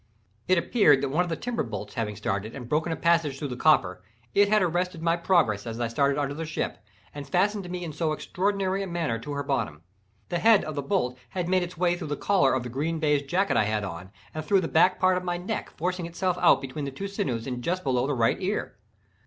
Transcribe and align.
It 0.47 0.57
appeared 0.57 1.01
that 1.01 1.09
one 1.09 1.23
of 1.23 1.29
the 1.29 1.35
timber 1.35 1.61
bolts 1.61 1.93
having 1.93 2.15
started 2.15 2.55
and 2.55 2.67
broken 2.67 2.91
a 2.91 2.95
passage 2.95 3.37
through 3.37 3.49
the 3.49 3.55
copper, 3.55 4.01
it 4.33 4.49
had 4.49 4.63
arrested 4.63 4.99
my 5.03 5.15
progress 5.15 5.67
as 5.67 5.79
I 5.79 5.85
passed 5.89 5.99
under 6.17 6.33
the 6.33 6.43
ship, 6.43 6.79
and 7.13 7.29
fastened 7.29 7.69
me 7.69 7.83
in 7.83 7.93
so 7.93 8.11
extraordinary 8.11 8.81
a 8.81 8.87
manner 8.87 9.19
to 9.19 9.33
her 9.33 9.43
bottom. 9.43 9.83
The 10.29 10.39
head 10.39 10.63
of 10.63 10.73
the 10.73 10.81
bolt 10.81 11.19
had 11.29 11.47
made 11.47 11.61
its 11.61 11.77
way 11.77 11.95
through 11.95 12.07
the 12.07 12.17
collar 12.17 12.55
of 12.55 12.63
the 12.63 12.67
green 12.69 12.97
baize 12.97 13.21
jacket 13.21 13.57
I 13.57 13.65
had 13.65 13.83
on, 13.83 14.09
and 14.33 14.43
through 14.43 14.61
the 14.61 14.67
back 14.67 14.99
part 14.99 15.17
of 15.17 15.23
my 15.23 15.37
neck, 15.37 15.69
forcing 15.77 16.07
itself 16.07 16.35
out 16.41 16.61
between 16.61 16.91
two 16.91 17.07
sinews 17.07 17.45
and 17.45 17.63
just 17.63 17.83
below 17.83 18.07
the 18.07 18.15
right 18.15 18.37
ear. 18.41 18.79